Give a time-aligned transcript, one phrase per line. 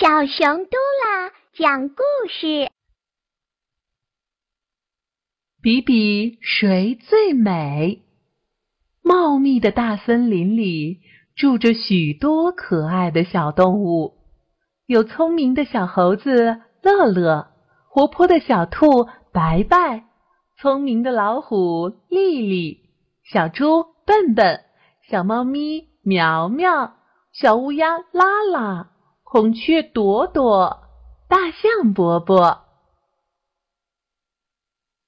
[0.00, 2.70] 小熊嘟啦讲故事：
[5.60, 8.00] 比比谁最美？
[9.02, 11.00] 茂密的大森林里
[11.36, 14.14] 住着许多可爱的小动物，
[14.86, 17.48] 有聪明的小猴子乐乐，
[17.90, 20.06] 活泼的小兔白白，
[20.56, 22.88] 聪明的老虎丽丽，
[23.30, 24.64] 小猪笨笨，
[25.10, 26.94] 小猫咪苗苗，
[27.34, 28.92] 小乌鸦拉拉。
[29.32, 30.88] 孔雀朵朵，
[31.28, 32.64] 大象伯伯。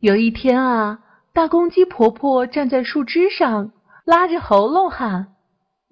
[0.00, 1.00] 有一天啊，
[1.34, 3.72] 大公鸡婆婆站在树枝上，
[4.06, 5.34] 拉着喉咙喊：“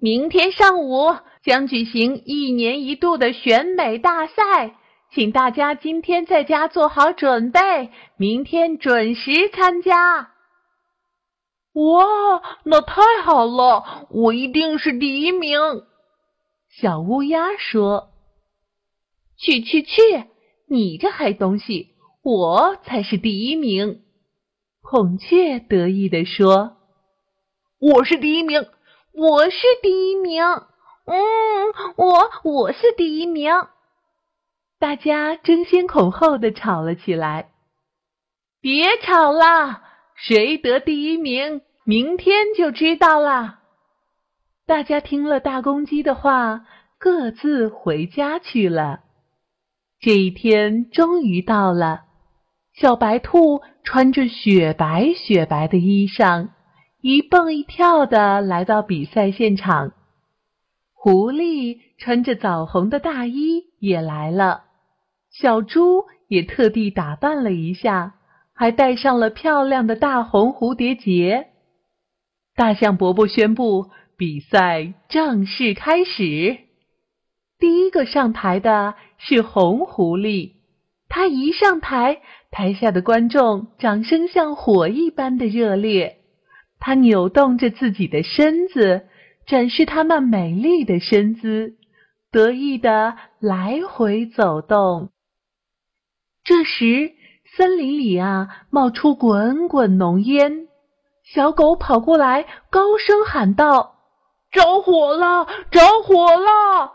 [0.01, 4.75] 明天上午将举行一年一度的选美大赛，
[5.11, 10.31] 请大家今天在家做好准备，明天准时参加。”
[11.77, 14.07] 哇，那太好了！
[14.09, 15.59] 我一定是第一名。
[16.71, 18.13] 小乌鸦说。
[19.37, 20.25] 去去去！
[20.67, 21.89] 你这黑东西，
[22.23, 24.01] 我才是第一名。
[24.81, 26.77] 孔雀得意地说
[27.79, 28.67] ：“我是第一名，
[29.13, 30.43] 我是第一名。
[31.05, 31.15] 嗯，
[31.97, 33.51] 我我是第一名。”
[34.79, 37.51] 大家争先恐后的吵了起来。
[38.61, 39.81] 别吵了，
[40.15, 43.59] 谁得第一名，明天就知道了。
[44.65, 46.65] 大家听了大公鸡的话，
[46.97, 49.01] 各自回家去了。
[50.05, 52.03] 这一天终于到了，
[52.75, 56.49] 小白兔穿着雪白雪白的衣裳，
[57.01, 59.93] 一蹦一跳的来到比赛现场。
[60.93, 64.65] 狐狸穿着枣红的大衣也来了，
[65.31, 68.13] 小猪也特地打扮了一下，
[68.53, 71.47] 还戴上了漂亮的大红蝴蝶结。
[72.55, 76.59] 大象伯伯宣布比赛正式开始。
[77.57, 80.53] 第一个上台的是红狐狸，
[81.07, 86.17] 他一上台，台下的观众掌声像火一般的热烈。
[86.79, 89.07] 他扭动着自己的身子，
[89.47, 91.75] 展示他那美丽的身姿，
[92.31, 95.09] 得意的来回走动。
[96.43, 97.13] 这时，
[97.55, 100.67] 森林里啊，冒出滚滚浓烟，
[101.23, 103.95] 小狗跑过来，高声喊道
[104.51, 105.47] ：“着火了！
[105.71, 106.91] 着火了！”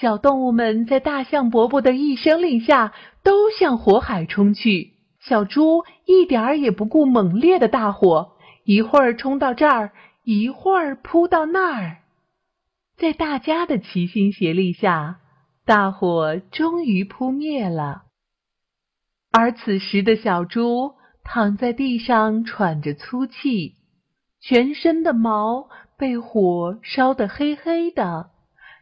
[0.00, 2.92] 小动物们在大象伯伯的一声令下，
[3.24, 4.92] 都向火海冲去。
[5.20, 9.90] 小猪一点儿也不顾猛烈的大火，一会儿冲到这儿，
[10.22, 11.98] 一会儿扑到那儿。
[12.96, 15.18] 在大家的齐心协力下，
[15.64, 18.02] 大火终于扑灭了。
[19.32, 20.92] 而此时的小猪
[21.24, 23.74] 躺在地上喘着粗气，
[24.40, 28.30] 全身的毛被火烧得黑黑的。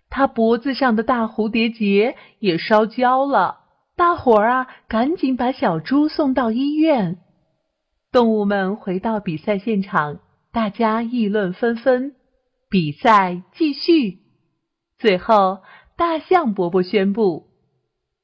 [0.08, 3.60] 他脖子上的大蝴蝶结也烧焦了，
[3.96, 7.18] 大伙儿啊，赶紧把小猪送到医院。
[8.12, 10.20] 动物们回到比赛现场，
[10.52, 12.14] 大家议论纷纷。
[12.68, 14.18] 比赛继续，
[14.98, 15.58] 最后
[15.96, 17.46] 大象伯伯宣布，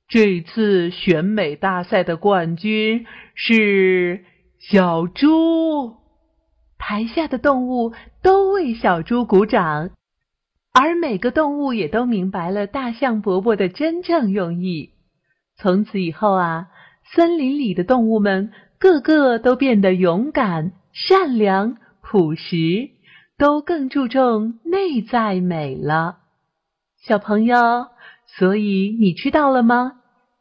[0.09, 4.25] 这次选美大赛的冠军是
[4.59, 5.97] 小猪。
[6.79, 7.93] 台下的动物
[8.23, 9.91] 都为小猪鼓掌。
[10.73, 14.91] 而每个动物也都明白了大象伯伯的真正用意。
[15.57, 16.69] 从此以后啊，
[17.15, 22.91] 森林里的动物们个个都变得勇敢、善良、朴实，
[23.37, 26.19] 都更注重内在美了。
[27.05, 27.89] 小朋友，
[28.39, 29.95] 所以你知道了吗？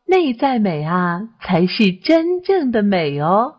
[0.08, 3.56] 内在美啊，才是真正的美哦。